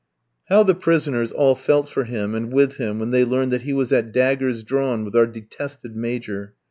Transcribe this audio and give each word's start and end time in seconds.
How 0.45 0.63
the 0.63 0.73
prisoners 0.73 1.31
all 1.31 1.53
felt 1.53 1.87
for 1.87 2.05
him, 2.05 2.33
and 2.33 2.51
with 2.51 2.77
him 2.77 2.97
when 2.97 3.11
they 3.11 3.23
learned 3.23 3.51
that 3.51 3.61
he 3.61 3.73
was 3.73 3.91
at 3.93 4.11
daggers 4.11 4.63
drawn 4.63 5.05
with 5.05 5.15
our 5.15 5.27
detested 5.27 5.95
Major. 5.95 6.55